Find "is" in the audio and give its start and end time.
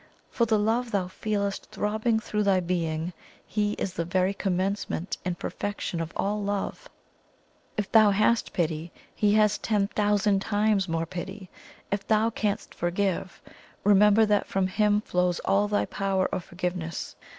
3.73-3.93